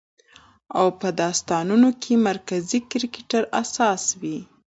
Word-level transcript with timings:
او 0.79 0.87
په 0.99 1.07
داستانونو 1.21 1.89
کې 2.01 2.13
مرکزي 2.27 2.79
کرکټر 2.91 3.41
اساس 3.61 4.03
وي 4.21 4.37